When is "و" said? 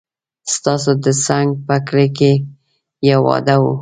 3.61-3.65